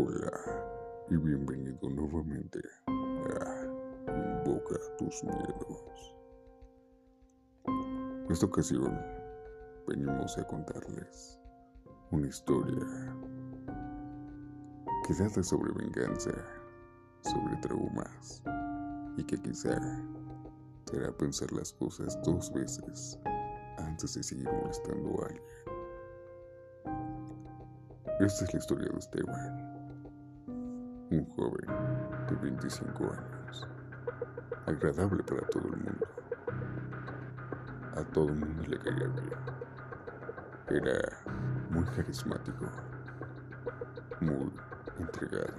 Hola 0.00 0.30
y 1.10 1.16
bienvenido 1.16 1.90
nuevamente 1.90 2.60
a 2.86 3.64
Invoca 4.06 4.76
tus 4.96 5.24
miedos. 5.24 6.16
En 7.66 8.26
esta 8.30 8.46
ocasión 8.46 8.96
venimos 9.88 10.38
a 10.38 10.46
contarles 10.46 11.40
una 12.12 12.28
historia 12.28 12.86
que 15.04 15.14
trata 15.14 15.42
sobre 15.42 15.72
venganza, 15.72 16.30
sobre 17.22 17.56
traumas 17.56 18.44
y 19.16 19.24
que 19.24 19.36
quizá 19.42 19.80
te 20.84 20.98
hará 20.98 21.10
pensar 21.16 21.50
las 21.50 21.72
cosas 21.72 22.16
dos 22.22 22.52
veces 22.52 23.18
antes 23.78 24.14
de 24.14 24.22
seguir 24.22 24.48
molestando 24.48 25.24
a 25.24 25.26
alguien. 25.26 25.42
Esta 28.20 28.44
es 28.44 28.54
la 28.54 28.58
historia 28.60 28.92
de 28.92 28.98
Esteban 28.98 29.67
un 31.10 31.24
joven 31.36 31.66
de 32.28 32.36
25 32.36 33.04
años, 33.04 33.68
agradable 34.66 35.22
para 35.22 35.40
todo 35.48 35.68
el 35.68 35.76
mundo. 35.76 36.06
A 37.96 38.04
todo 38.12 38.28
el 38.28 38.36
mundo 38.36 38.62
le 38.68 38.78
caía 38.78 39.06
bien. 39.06 39.32
Era 40.68 40.98
muy 41.70 41.84
carismático, 41.84 42.66
muy 44.20 44.52
entregado, 44.98 45.54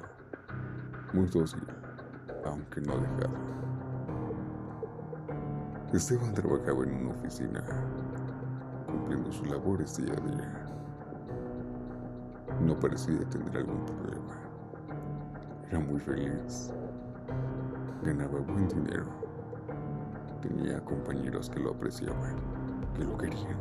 muy 1.13 1.25
dócil, 1.27 1.65
aunque 2.45 2.81
no 2.81 2.99
dejado. 2.99 3.49
Esteban 5.93 6.33
trabajaba 6.35 6.83
en 6.83 6.93
una 6.93 7.15
oficina, 7.15 7.63
cumpliendo 8.85 9.31
sus 9.31 9.49
labores 9.49 9.97
día 9.97 10.13
a 10.13 10.29
día. 10.29 10.65
No 12.61 12.79
parecía 12.79 13.27
tener 13.29 13.57
algún 13.57 13.83
problema 13.85 14.48
era 15.69 15.79
muy 15.79 15.99
feliz. 15.99 16.73
Ganaba 18.03 18.39
buen 18.39 18.67
dinero. 18.67 19.05
Tenía 20.41 20.79
compañeros 20.83 21.49
que 21.49 21.59
lo 21.59 21.71
apreciaban, 21.71 22.35
que 22.95 23.03
lo 23.03 23.17
querían. 23.17 23.57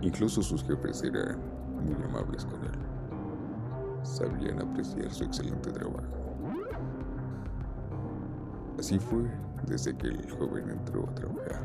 Incluso 0.00 0.42
sus 0.42 0.64
jefes 0.64 1.02
eran 1.02 1.38
muy 1.84 1.94
amables 2.04 2.44
con 2.46 2.62
él. 2.64 2.78
Sabían 4.02 4.60
apreciar 4.60 5.10
su 5.10 5.24
excelente 5.24 5.70
trabajo. 5.72 6.22
Así 8.78 8.98
fue 8.98 9.30
desde 9.66 9.94
que 9.96 10.08
el 10.08 10.30
joven 10.30 10.70
entró 10.70 11.08
a 11.08 11.14
trabajar. 11.14 11.62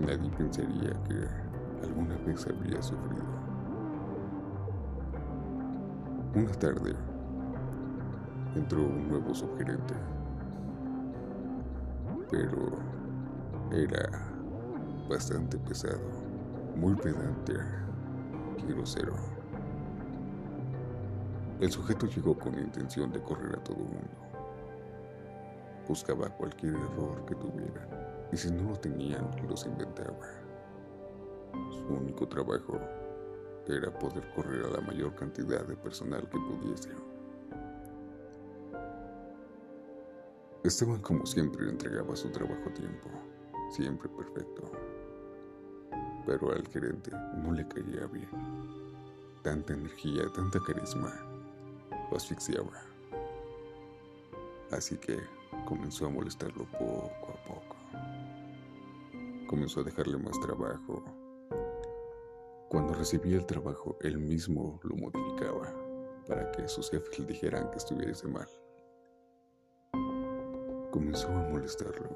Nadie 0.00 0.30
pensaría 0.36 0.90
que 1.04 1.86
alguna 1.86 2.16
vez 2.26 2.46
habría 2.46 2.82
sufrido. 2.82 3.33
Una 6.36 6.50
tarde 6.50 6.92
entró 8.56 8.82
un 8.82 9.08
nuevo 9.08 9.32
subgerente, 9.32 9.94
pero 12.28 12.72
era 13.70 14.10
bastante 15.08 15.56
pesado, 15.58 16.00
muy 16.74 16.96
pedante 16.96 17.52
y 18.58 18.72
grosero. 18.72 19.14
El 21.60 21.70
sujeto 21.70 22.06
llegó 22.06 22.36
con 22.36 22.56
la 22.56 22.62
intención 22.62 23.12
de 23.12 23.22
correr 23.22 23.54
a 23.56 23.62
todo 23.62 23.76
el 23.76 23.84
mundo. 23.84 24.10
Buscaba 25.86 26.30
cualquier 26.30 26.74
error 26.74 27.24
que 27.26 27.36
tuvieran 27.36 27.88
y 28.32 28.36
si 28.36 28.50
no 28.50 28.70
lo 28.70 28.76
tenían, 28.76 29.24
los 29.48 29.64
inventaba. 29.66 30.18
Su 31.70 31.94
único 31.94 32.26
trabajo 32.26 32.80
era 33.66 33.90
poder 33.98 34.28
correr 34.34 34.66
a 34.66 34.70
la 34.70 34.80
mayor 34.80 35.14
cantidad 35.14 35.64
de 35.64 35.76
personal 35.76 36.28
que 36.28 36.38
pudiese. 36.38 36.90
Esteban 40.64 41.00
como 41.00 41.26
siempre 41.26 41.68
entregaba 41.68 42.16
su 42.16 42.30
trabajo 42.30 42.68
a 42.68 42.74
tiempo, 42.74 43.10
siempre 43.70 44.08
perfecto. 44.08 44.70
Pero 46.26 46.52
al 46.52 46.66
gerente 46.68 47.10
no 47.36 47.52
le 47.52 47.66
caía 47.68 48.06
bien. 48.06 48.28
Tanta 49.42 49.74
energía, 49.74 50.24
tanta 50.34 50.58
carisma, 50.60 51.12
lo 52.10 52.16
asfixiaba. 52.16 52.82
Así 54.70 54.96
que 54.96 55.18
comenzó 55.66 56.06
a 56.06 56.10
molestarlo 56.10 56.64
poco 56.78 57.28
a 57.28 57.44
poco. 57.44 57.76
Comenzó 59.46 59.80
a 59.80 59.84
dejarle 59.84 60.16
más 60.16 60.40
trabajo, 60.40 61.04
cuando 62.74 62.92
recibía 62.92 63.36
el 63.36 63.46
trabajo, 63.46 63.96
él 64.00 64.18
mismo 64.18 64.80
lo 64.82 64.96
modificaba 64.96 65.72
para 66.26 66.50
que 66.50 66.66
sus 66.66 66.90
jefes 66.90 67.20
le 67.20 67.26
dijeran 67.26 67.70
que 67.70 67.76
estuviese 67.76 68.26
mal. 68.26 68.48
Comenzó 70.90 71.28
a 71.28 71.50
molestarlo 71.50 72.10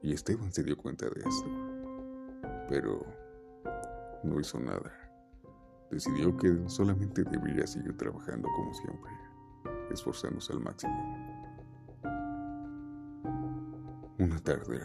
y 0.00 0.12
Esteban 0.12 0.52
se 0.52 0.62
dio 0.62 0.76
cuenta 0.76 1.06
de 1.06 1.22
esto, 1.28 1.50
pero 2.68 3.04
no 4.22 4.38
hizo 4.38 4.60
nada. 4.60 4.92
Decidió 5.90 6.36
que 6.36 6.56
solamente 6.68 7.24
debería 7.24 7.66
seguir 7.66 7.96
trabajando 7.96 8.46
como 8.54 8.72
siempre, 8.74 9.10
esforzándose 9.90 10.52
al 10.52 10.60
máximo. 10.60 10.94
Una 14.20 14.38
tarde 14.38 14.82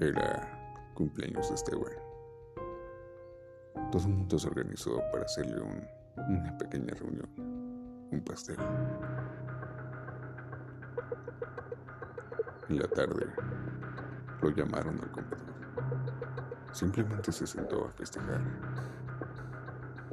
era 0.00 0.90
cumpleaños 0.96 1.50
de 1.50 1.54
Esteban. 1.54 2.07
Todo 3.90 4.02
el 4.02 4.08
mundo 4.08 4.38
se 4.38 4.48
organizó 4.48 5.02
para 5.10 5.24
hacerle 5.24 5.60
una 5.60 6.58
pequeña 6.58 6.94
reunión, 6.94 7.28
un 8.10 8.22
pastel. 8.24 8.56
En 12.68 12.78
la 12.78 12.88
tarde 12.88 13.26
lo 14.42 14.50
llamaron 14.50 15.00
al 15.00 15.10
comedor. 15.10 15.38
Simplemente 16.72 17.32
se 17.32 17.46
sentó 17.46 17.86
a 17.86 17.92
festejar. 17.92 18.40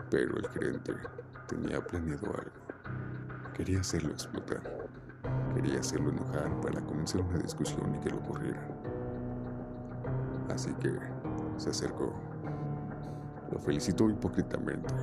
Pero 0.09 0.37
el 0.37 0.47
gerente 0.49 0.93
tenía 1.47 1.85
planeado 1.85 2.27
algo. 2.27 3.53
Quería 3.53 3.81
hacerlo 3.81 4.11
explotar. 4.11 4.61
Quería 5.53 5.79
hacerlo 5.79 6.11
enojar 6.11 6.49
para 6.61 6.79
comenzar 6.81 7.21
una 7.21 7.39
discusión 7.39 7.93
y 7.95 7.99
que 7.99 8.09
lo 8.09 8.21
corrieran. 8.21 8.67
Así 10.49 10.73
que 10.75 10.97
se 11.57 11.69
acercó 11.71 12.13
lo 13.55 13.61
felicitó 13.61 14.09
hipócritamente 14.09 14.93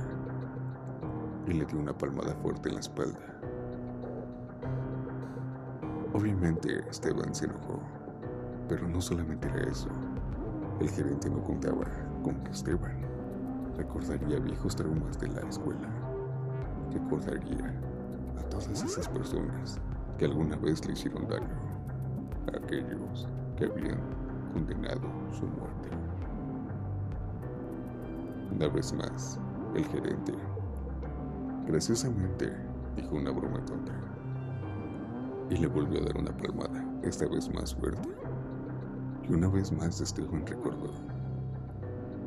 y 1.47 1.53
le 1.53 1.65
dio 1.65 1.79
una 1.79 1.97
palmada 1.97 2.35
fuerte 2.35 2.69
en 2.69 2.75
la 2.75 2.81
espalda. 2.81 3.19
Obviamente 6.13 6.87
Esteban 6.87 7.33
se 7.33 7.45
enojó, 7.45 7.81
pero 8.69 8.87
no 8.87 9.01
solamente 9.01 9.47
era 9.47 9.71
eso. 9.71 9.89
El 10.79 10.87
gerente 10.87 11.31
no 11.31 11.41
contaba 11.43 11.85
con 12.21 12.43
que 12.43 12.51
Esteban 12.51 13.01
recordaría 13.75 14.37
viejos 14.37 14.75
traumas 14.75 15.19
de 15.19 15.29
la 15.29 15.41
escuela. 15.49 15.89
Recordaría 16.93 17.73
a 18.37 18.43
todas 18.49 18.83
esas 18.83 19.09
personas 19.09 19.79
que 20.19 20.25
alguna 20.25 20.57
vez 20.57 20.85
le 20.85 20.93
hicieron 20.93 21.27
daño, 21.27 21.57
a 22.53 22.57
aquellos 22.57 23.27
que 23.57 23.65
habían 23.65 23.99
condenado 24.53 25.09
su 25.31 25.47
muerte. 25.47 26.12
Una 28.55 28.67
vez 28.67 28.93
más, 28.93 29.39
el 29.73 29.83
gerente, 29.85 30.31
graciosamente, 31.65 32.53
dijo 32.95 33.15
una 33.15 33.31
broma 33.31 33.65
tonta. 33.65 33.93
Y 35.49 35.57
le 35.57 35.65
volvió 35.65 35.99
a 35.99 36.05
dar 36.05 36.17
una 36.17 36.37
palmada, 36.37 36.85
esta 37.01 37.27
vez 37.27 37.51
más 37.51 37.73
fuerte. 37.73 38.07
Y 39.27 39.33
una 39.33 39.47
vez 39.47 39.71
más 39.71 39.99
Esteban 39.99 40.45
recordó 40.45 40.91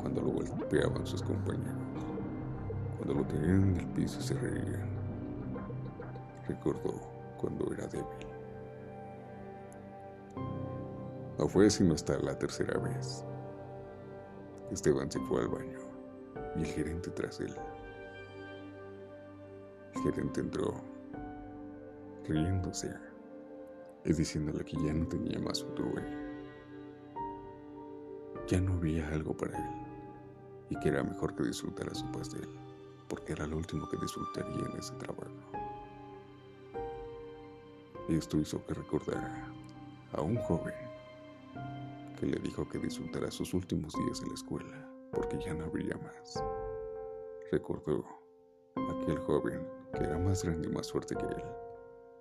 cuando 0.00 0.20
lo 0.20 0.32
golpeaban 0.32 1.06
sus 1.06 1.22
compañeros, 1.22 2.04
cuando 2.96 3.14
lo 3.14 3.26
tenían 3.28 3.62
en 3.62 3.76
el 3.76 3.86
piso 3.90 4.18
y 4.18 4.22
se 4.24 4.34
reían. 4.34 4.90
Recordó 6.48 7.08
cuando 7.38 7.72
era 7.72 7.86
débil. 7.86 8.06
No 11.38 11.46
fue 11.46 11.70
sino 11.70 11.94
hasta 11.94 12.18
la 12.18 12.36
tercera 12.36 12.76
vez. 12.80 13.24
Esteban 14.72 15.08
se 15.08 15.20
fue 15.20 15.42
al 15.42 15.48
baño 15.48 15.85
y 16.56 16.62
el 16.62 16.66
gerente 16.66 17.10
tras 17.10 17.40
él. 17.40 17.54
El 19.94 20.02
gerente 20.02 20.40
entró, 20.40 20.74
riéndose 22.26 22.94
y 24.04 24.12
diciéndole 24.12 24.64
que 24.64 24.76
ya 24.76 24.92
no 24.92 25.06
tenía 25.08 25.38
más 25.38 25.64
futuro 25.64 26.02
Ya 28.48 28.60
no 28.60 28.74
había 28.74 29.08
algo 29.08 29.36
para 29.36 29.58
él 29.58 29.86
y 30.70 30.78
que 30.80 30.88
era 30.88 31.02
mejor 31.02 31.34
que 31.34 31.44
disfrutara 31.44 31.94
su 31.94 32.10
pastel, 32.10 32.48
porque 33.08 33.32
era 33.32 33.46
lo 33.46 33.56
último 33.56 33.88
que 33.88 33.96
disfrutaría 33.98 34.66
en 34.68 34.78
ese 34.78 34.94
trabajo. 34.94 35.30
Esto 38.08 38.36
hizo 38.38 38.64
que 38.66 38.74
recordara 38.74 39.48
a 40.12 40.20
un 40.20 40.36
joven 40.36 40.74
que 42.18 42.26
le 42.26 42.38
dijo 42.38 42.68
que 42.68 42.78
disfrutara 42.78 43.30
sus 43.30 43.52
últimos 43.54 43.92
días 43.94 44.22
en 44.22 44.28
la 44.28 44.34
escuela 44.34 44.95
porque 45.12 45.38
ya 45.38 45.54
no 45.54 45.64
habría 45.64 45.96
más. 45.98 46.42
recordó 47.50 48.04
aquel 48.76 49.18
joven 49.20 49.66
que 49.94 50.04
era 50.04 50.18
más 50.18 50.44
grande 50.44 50.68
y 50.68 50.72
más 50.72 50.90
fuerte 50.90 51.14
que 51.14 51.24
él 51.24 51.44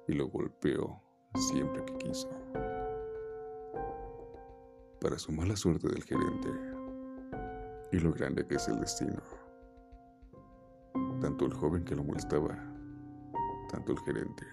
y 0.08 0.14
lo 0.14 0.28
golpeó 0.28 1.02
siempre 1.36 1.84
que 1.86 1.94
quiso. 1.98 2.30
Para 5.02 5.18
su 5.18 5.32
mala 5.32 5.56
suerte 5.56 5.88
del 5.88 6.04
gerente 6.04 6.50
y 7.92 8.00
lo 8.00 8.12
grande 8.14 8.46
que 8.48 8.56
es 8.56 8.68
el 8.68 8.80
destino, 8.80 9.22
tanto 11.22 11.46
el 11.46 11.54
joven 11.54 11.84
que 11.84 11.96
lo 11.96 12.04
molestaba, 12.04 12.56
tanto 13.72 13.92
el 13.92 14.00
gerente, 14.00 14.46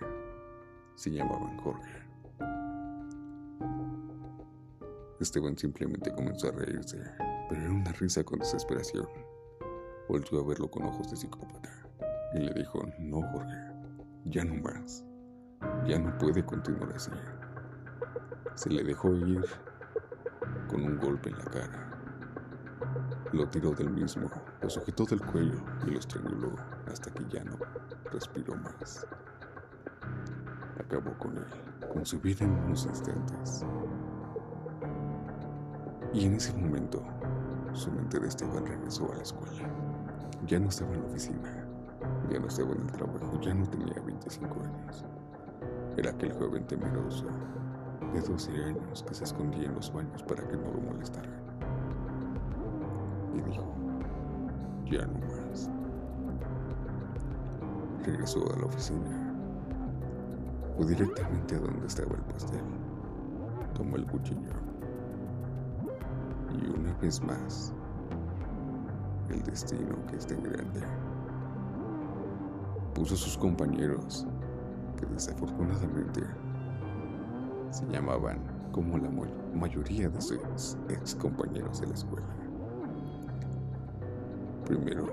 se 0.97 1.11
llamaban 1.11 1.59
Jorge. 1.59 2.03
Esteban 5.21 5.57
simplemente 5.57 6.13
comenzó 6.13 6.49
a 6.49 6.53
reírse, 6.53 6.99
pero 7.53 7.65
era 7.65 7.75
una 7.75 7.93
risa 7.93 8.25
con 8.25 8.39
desesperación. 8.39 9.07
Volvió 10.09 10.41
a 10.41 10.49
verlo 10.49 10.71
con 10.71 10.85
ojos 10.85 11.11
de 11.11 11.19
psicópata 11.19 11.69
y 12.33 12.39
le 12.39 12.55
dijo, 12.55 12.83
no 12.99 13.21
Jorge, 13.31 13.59
ya 14.25 14.43
no 14.43 14.55
más, 14.55 15.05
ya 15.87 15.99
no 15.99 16.17
puede 16.17 16.43
continuar 16.47 16.91
así. 16.95 17.11
Se 18.55 18.71
le 18.71 18.83
dejó 18.83 19.13
ir 19.13 19.45
con 20.71 20.83
un 20.83 20.97
golpe 20.99 21.29
en 21.29 21.39
la 21.39 21.45
cara. 21.45 21.91
Lo 23.33 23.47
tiró 23.47 23.73
del 23.73 23.91
mismo, 23.91 24.31
lo 24.63 24.71
sujetó 24.71 25.05
del 25.05 25.21
cuello 25.21 25.63
y 25.87 25.91
lo 25.91 25.99
estranguló 25.99 26.57
hasta 26.91 27.13
que 27.13 27.23
ya 27.29 27.45
no 27.45 27.59
respiró 28.11 28.57
más. 28.57 29.07
Acabó 30.81 31.13
con 31.19 31.37
él, 31.37 31.45
con 31.93 32.07
su 32.07 32.19
vida 32.19 32.47
en 32.47 32.53
unos 32.53 32.87
instantes. 32.87 33.67
Y 36.15 36.27
en 36.27 36.35
ese 36.35 36.53
momento, 36.53 37.03
su 37.75 37.91
mente 37.91 38.21
de 38.21 38.29
Esteban 38.29 38.67
regresó 38.67 39.11
a 39.13 39.17
la 39.17 39.23
escuela. 39.23 39.69
Ya 40.47 40.59
no 40.59 40.69
estaba 40.69 40.93
en 40.95 41.01
la 41.01 41.07
oficina, 41.07 41.67
ya 42.31 42.39
no 42.39 42.47
estaba 42.47 42.73
en 42.73 42.81
el 42.81 42.93
trabajo, 42.93 43.41
ya 43.41 43.55
no 43.55 43.67
tenía 43.67 43.95
25 44.05 44.47
años. 44.61 45.05
Era 45.97 46.11
aquel 46.11 46.33
joven 46.35 46.67
temeroso 46.67 47.27
de 48.13 48.21
12 48.21 48.65
años 48.65 49.05
que 49.07 49.15
se 49.15 49.25
escondía 49.25 49.69
en 49.69 49.75
los 49.75 49.93
baños 49.93 50.23
para 50.25 50.47
que 50.47 50.57
no 50.57 50.71
lo 50.71 50.81
molestaran. 50.81 51.31
Y 53.35 53.41
dijo, 53.43 53.65
ya 54.91 55.07
no 55.07 55.19
más. 55.21 55.71
Regresó 58.05 58.53
a 58.53 58.59
la 58.59 58.67
oficina. 58.67 59.35
Fue 60.77 60.87
directamente 60.87 61.55
a 61.55 61.61
donde 61.61 61.87
estaba 61.87 62.15
el 62.15 62.23
pastel. 62.23 62.61
Tomó 63.75 63.97
el 63.97 64.07
cuchillo 64.07 64.62
y 66.53 66.69
una 66.69 66.93
vez 66.95 67.23
más, 67.23 67.73
el 69.31 69.43
destino 69.43 69.97
que 70.07 70.17
es 70.17 70.27
tan 70.27 70.43
grande 70.43 70.81
puso 72.95 73.15
a 73.15 73.17
sus 73.17 73.39
compañeros, 73.39 74.27
que 74.99 75.07
desafortunadamente 75.07 76.23
se 77.71 77.87
llamaban 77.87 78.39
como 78.73 78.99
la 78.99 79.11
mayoría 79.55 80.09
de 80.09 80.21
sus 80.21 80.77
ex 80.89 81.15
compañeros 81.15 81.81
de 81.81 81.87
la 81.87 81.95
escuela. 81.95 82.27
Primero 84.67 85.07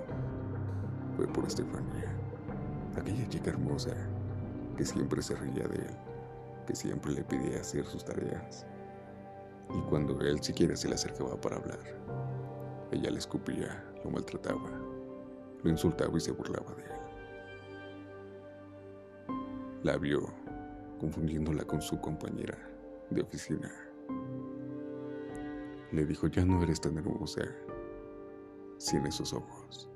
fue 1.16 1.28
por 1.28 1.46
Estefanía, 1.46 2.14
aquella 2.98 3.28
chica 3.30 3.52
hermosa 3.52 3.92
que 4.78 4.86
siempre 4.86 5.22
se 5.22 5.36
reía 5.36 5.68
de 5.68 5.78
él, 5.78 5.98
que 6.68 6.76
siempre 6.76 7.14
le 7.14 7.24
pedía 7.24 7.62
hacer 7.62 7.86
sus 7.86 8.04
tareas 8.04 8.66
y 9.74 9.82
cuando 9.82 10.20
él 10.22 10.42
siquiera 10.42 10.76
se 10.76 10.88
le 10.88 10.96
acercaba 10.96 11.40
para 11.40 11.58
hablar, 11.58 11.80
ella 12.92 13.12
le 13.12 13.20
escupía, 13.20 13.84
lo 14.04 14.10
maltrataba, 14.10 14.72
lo 15.64 15.70
insultaba 15.70 16.18
y 16.18 16.22
se 16.22 16.32
burlaba 16.32 16.74
de 16.76 16.84
él. 16.84 16.90
La 19.84 19.98
vio, 19.98 20.22
confundiéndola 21.00 21.64
con 21.66 21.82
su 21.82 22.00
compañera 22.02 22.58
de 23.10 23.22
oficina. 23.22 23.72
Le 25.92 26.06
dijo, 26.06 26.28
ya 26.28 26.44
no 26.46 26.62
eres 26.64 26.82
tan 26.82 26.98
hermosa 26.98 27.42
sin 28.78 29.06
esos 29.06 29.34
ojos. 29.34 29.90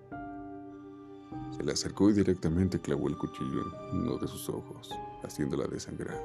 Se 1.51 1.63
le 1.63 1.71
acercó 1.71 2.09
y 2.09 2.13
directamente 2.13 2.79
clavó 2.79 3.07
el 3.07 3.17
cuchillo 3.17 3.63
en 3.91 4.01
uno 4.01 4.17
de 4.17 4.27
sus 4.27 4.49
ojos, 4.49 4.91
haciéndola 5.23 5.67
desangrar. 5.67 6.23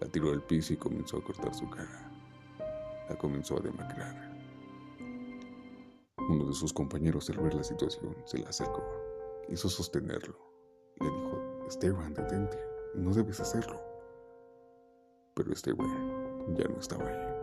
La 0.00 0.08
tiró 0.08 0.30
al 0.30 0.42
piso 0.42 0.72
y 0.72 0.76
comenzó 0.76 1.18
a 1.18 1.24
cortar 1.24 1.54
su 1.54 1.68
cara 1.68 2.09
comenzó 3.16 3.58
a 3.58 3.60
demacrar. 3.60 4.30
Uno 6.18 6.46
de 6.46 6.52
sus 6.52 6.72
compañeros 6.72 7.28
al 7.30 7.38
ver 7.38 7.54
la 7.54 7.64
situación 7.64 8.16
se 8.24 8.38
le 8.38 8.46
acercó, 8.46 8.82
quiso 9.48 9.68
sostenerlo. 9.68 10.38
Le 11.00 11.06
dijo, 11.06 11.66
Esteban, 11.66 12.14
detente, 12.14 12.58
no 12.94 13.12
debes 13.12 13.40
hacerlo. 13.40 13.80
Pero 15.34 15.52
Esteban 15.52 16.54
ya 16.54 16.64
no 16.68 16.78
estaba 16.78 17.06
ahí. 17.06 17.34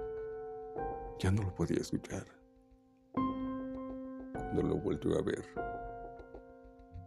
Ya 1.19 1.31
no 1.31 1.43
lo 1.43 1.53
podía 1.55 1.81
escuchar. 1.81 2.25
Cuando 3.13 4.63
lo 4.63 4.75
volvió 4.77 5.17
a 5.17 5.21
ver, 5.21 5.43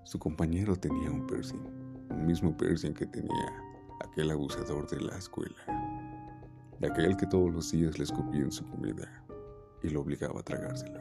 su 0.05 0.19
compañero 0.19 0.77
tenía 0.77 1.11
un 1.11 1.27
piercing, 1.27 1.65
un 2.11 2.27
mismo 2.27 2.57
piercing 2.57 2.93
que 2.93 3.07
tenía 3.07 3.62
aquel 4.01 4.31
abusador 4.31 4.89
de 4.91 5.01
la 5.01 5.17
escuela 5.17 5.81
de 6.81 6.88
aquel 6.88 7.17
que 7.17 7.27
todos 7.27 7.53
los 7.53 7.71
días 7.71 7.99
le 7.99 8.05
escupía 8.05 8.41
en 8.41 8.50
su 8.50 8.67
comida 8.69 9.06
y 9.82 9.91
lo 9.91 10.00
obligaba 10.00 10.41
a 10.41 10.43
tragárselo. 10.43 10.99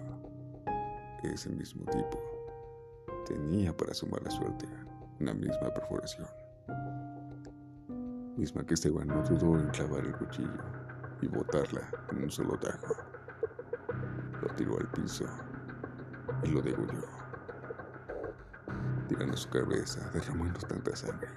Ese 1.24 1.50
mismo 1.50 1.86
tipo 1.86 2.20
tenía 3.26 3.76
para 3.76 3.94
su 3.94 4.06
mala 4.08 4.30
suerte 4.30 4.68
una 5.20 5.34
misma 5.34 5.74
perforación, 5.74 6.28
misma 8.36 8.66
que 8.66 8.74
Esteban 8.74 9.08
no 9.08 9.22
dudó 9.24 9.58
en 9.58 9.70
clavar 9.70 10.06
el 10.06 10.16
cuchillo 10.18 10.64
y 11.22 11.28
botarla 11.28 11.90
en 12.12 12.24
un 12.24 12.32
solo 12.32 12.58
tajo. 12.60 12.96
Lo 14.42 14.48
tiró 14.56 14.78
al 14.80 14.88
piso 14.92 15.26
y 16.44 16.50
lo 16.50 16.62
degolló, 16.62 17.04
tirando 19.08 19.36
su 19.36 19.50
cabeza, 19.50 20.10
derramando 20.12 20.60
tanta 20.60 20.96
sangre. 20.96 21.30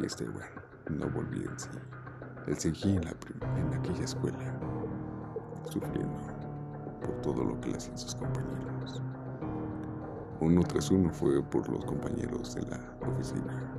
Y 0.00 0.06
Esteban 0.06 0.48
no 0.90 1.08
volvía 1.10 1.50
en 1.50 1.58
sí. 1.58 1.68
Él 2.46 2.56
seguía 2.56 2.94
en, 2.94 3.04
la, 3.04 3.12
en 3.56 3.74
aquella 3.78 4.04
escuela, 4.04 4.58
sufriendo 5.70 6.18
por 7.00 7.10
todo 7.22 7.44
lo 7.44 7.60
que 7.60 7.70
le 7.70 7.76
hacían 7.76 7.96
sus 7.96 8.14
compañeros. 8.16 9.02
Uno 10.40 10.62
tras 10.64 10.90
uno 10.90 11.08
fue 11.10 11.40
por 11.42 11.68
los 11.68 11.84
compañeros 11.84 12.54
de 12.56 12.62
la 12.62 12.80
oficina, 13.08 13.72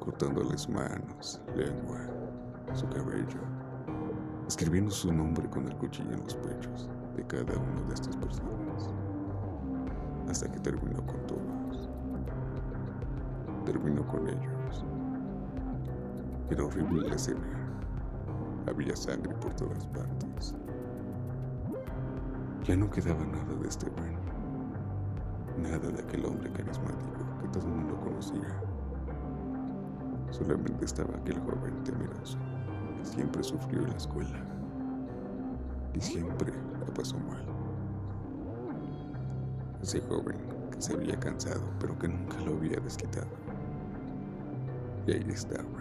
cortándoles 0.00 0.68
manos, 0.70 1.40
lengua, 1.54 2.00
su 2.72 2.88
cabello, 2.88 3.40
escribiendo 4.46 4.90
su 4.90 5.12
nombre 5.12 5.48
con 5.50 5.66
el 5.66 5.76
cuchillo 5.76 6.12
en 6.12 6.24
los 6.24 6.34
pechos 6.36 6.88
de 7.14 7.26
cada 7.26 7.58
una 7.58 7.80
de 7.88 7.94
estas 7.94 8.16
personas, 8.16 8.90
hasta 10.30 10.50
que 10.50 10.60
terminó 10.60 11.04
con 11.04 11.26
todos. 11.26 11.90
Terminó 13.66 14.06
con 14.06 14.26
ellos. 14.28 14.57
Era 16.50 16.64
horrible 16.64 17.06
la 17.08 17.14
escena. 17.14 17.46
Había 18.66 18.96
sangre 18.96 19.34
por 19.34 19.52
todas 19.54 19.86
partes. 19.88 20.54
Ya 22.64 22.74
no 22.74 22.90
quedaba 22.90 23.24
nada 23.26 23.54
de 23.54 23.68
este 23.68 23.86
Esteban. 23.86 24.16
Nada 25.58 25.90
de 25.90 26.02
aquel 26.02 26.24
hombre 26.24 26.50
carismático 26.52 27.18
que 27.40 27.48
todo 27.48 27.66
el 27.66 27.74
mundo 27.74 28.00
conocía. 28.00 28.62
Solamente 30.30 30.84
estaba 30.84 31.16
aquel 31.16 31.38
joven 31.40 31.84
temeroso 31.84 32.38
que 32.96 33.04
siempre 33.04 33.42
sufrió 33.42 33.82
en 33.82 33.90
la 33.90 33.96
escuela 33.96 34.44
y 35.94 36.00
siempre 36.00 36.52
la 36.80 36.94
pasó 36.94 37.18
mal. 37.18 37.44
Ese 39.82 40.00
joven 40.02 40.36
que 40.70 40.80
se 40.80 40.94
había 40.94 41.18
cansado 41.18 41.62
pero 41.78 41.98
que 41.98 42.08
nunca 42.08 42.38
lo 42.40 42.56
había 42.56 42.80
desquitado. 42.80 43.28
Y 45.06 45.12
ahí 45.12 45.26
estaba 45.28 45.77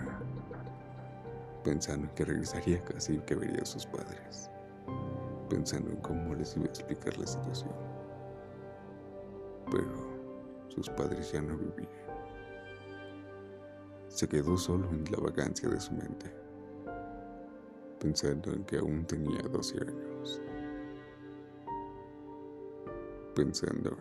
pensando 1.68 2.08
en 2.08 2.16
que 2.16 2.24
regresaría 2.24 2.78
a 2.78 2.86
casa 2.86 3.12
y 3.12 3.20
que 3.20 3.36
vería 3.36 3.62
a 3.62 3.66
sus 3.66 3.86
padres, 3.86 4.50
pensando 5.50 5.92
en 5.92 5.98
cómo 5.98 6.34
les 6.34 6.56
iba 6.56 6.64
a 6.64 6.70
explicar 6.70 7.18
la 7.18 7.28
situación. 7.28 7.74
Pero 9.70 10.70
sus 10.70 10.90
padres 10.92 11.30
ya 11.30 11.42
no 11.42 11.58
vivían. 11.58 11.90
Se 14.08 14.30
quedó 14.30 14.58
solo 14.58 14.90
en 14.92 15.04
la 15.12 15.18
vagancia 15.18 15.68
de 15.68 15.78
su 15.82 15.92
mente, 15.92 16.34
pensando 18.00 18.54
en 18.54 18.64
que 18.64 18.78
aún 18.78 19.06
tenía 19.06 19.42
12 19.42 19.78
años, 19.82 20.42
pensando 23.36 23.98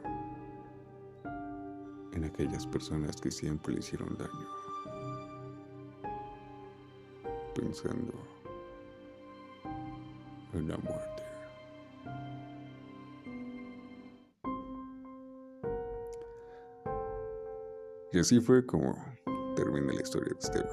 en 2.12 2.24
aquellas 2.24 2.64
personas 2.64 3.20
que 3.20 3.32
siempre 3.32 3.74
le 3.74 3.80
hicieron 3.80 4.16
daño 4.16 4.65
pensando 7.56 8.12
en 10.52 10.68
la 10.68 10.76
muerte. 10.76 11.22
Y 18.12 18.18
así 18.18 18.40
fue 18.40 18.64
como 18.64 18.94
termina 19.56 19.92
la 19.92 20.02
historia 20.02 20.32
de 20.32 20.38
Esteban. 20.38 20.68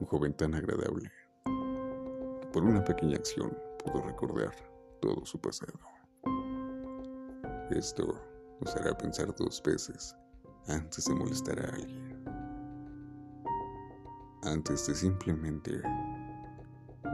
Un 0.00 0.06
joven 0.06 0.34
tan 0.34 0.54
agradable 0.54 1.10
que 2.40 2.46
por 2.52 2.64
una 2.64 2.84
pequeña 2.84 3.16
acción 3.16 3.56
pudo 3.84 4.02
recordar 4.02 4.54
todo 5.00 5.24
su 5.24 5.40
pasado. 5.40 5.78
Esto 7.70 8.20
nos 8.60 8.76
hará 8.76 8.96
pensar 8.96 9.34
dos 9.36 9.62
veces 9.62 10.14
antes 10.68 11.04
de 11.04 11.14
molestar 11.14 11.58
a 11.60 11.74
alguien. 11.74 12.15
Antes 14.46 14.86
de 14.86 14.94
simplemente 14.94 15.82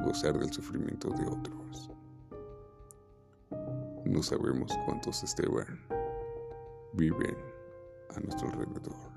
gozar 0.04 0.38
del 0.38 0.52
sufrimiento 0.52 1.08
de 1.08 1.26
otros. 1.26 1.90
No 4.04 4.22
sabemos 4.22 4.70
cuántos 4.84 5.22
Esteban 5.22 5.80
viven 6.92 7.34
a 8.14 8.20
nuestro 8.20 8.48
alrededor. 8.50 9.12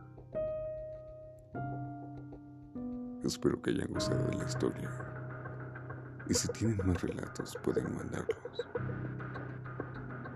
Espero 3.26 3.62
que 3.62 3.72
hayan 3.72 3.90
gustado 3.90 4.26
de 4.30 4.38
la 4.38 4.46
historia. 4.46 4.90
Y 6.30 6.34
si 6.34 6.48
tienen 6.54 6.80
más 6.88 7.02
relatos, 7.02 7.58
pueden 7.64 7.94
mandarlos. 7.98 8.66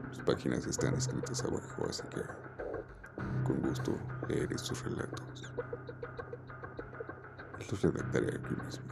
Las 0.10 0.20
páginas 0.26 0.68
están 0.68 0.96
escritas 0.96 1.46
abajo, 1.46 1.86
así 1.88 2.04
que 2.10 2.24
con 3.46 3.62
gusto 3.62 3.98
leeré 4.28 4.58
sus 4.58 4.84
relatos. 4.84 5.54
Los 7.60 7.82
redactaré 7.82 8.28
aquí 8.28 8.56
mismo. 8.66 8.86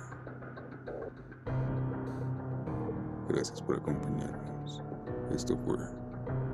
Gracias 3.29 3.62
por 3.62 3.77
acompañarnos. 3.77 4.83
Esto 5.31 5.57
fue 5.65 5.77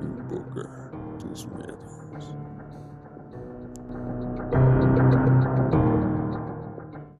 Invoca 0.01 0.69
tus 1.19 1.47
miedos. 1.47 2.03